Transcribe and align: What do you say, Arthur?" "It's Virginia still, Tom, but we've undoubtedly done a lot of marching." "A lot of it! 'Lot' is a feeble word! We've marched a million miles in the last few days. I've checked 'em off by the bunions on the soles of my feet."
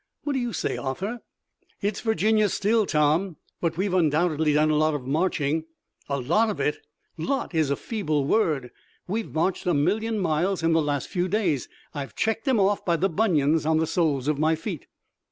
What 0.23 0.33
do 0.33 0.39
you 0.39 0.51
say, 0.51 0.77
Arthur?" 0.77 1.21
"It's 1.79 2.01
Virginia 2.01 2.49
still, 2.49 2.87
Tom, 2.87 3.37
but 3.61 3.77
we've 3.77 3.93
undoubtedly 3.93 4.51
done 4.53 4.71
a 4.71 4.75
lot 4.75 4.95
of 4.95 5.05
marching." 5.05 5.65
"A 6.09 6.19
lot 6.19 6.49
of 6.49 6.59
it! 6.59 6.79
'Lot' 7.19 7.53
is 7.53 7.69
a 7.69 7.75
feeble 7.75 8.25
word! 8.25 8.71
We've 9.07 9.31
marched 9.31 9.67
a 9.67 9.75
million 9.75 10.17
miles 10.17 10.63
in 10.63 10.73
the 10.73 10.81
last 10.81 11.07
few 11.07 11.27
days. 11.27 11.69
I've 11.93 12.15
checked 12.15 12.47
'em 12.47 12.59
off 12.59 12.83
by 12.83 12.95
the 12.95 13.09
bunions 13.09 13.63
on 13.63 13.77
the 13.77 13.85
soles 13.85 14.27
of 14.27 14.39
my 14.39 14.55
feet." 14.55 14.87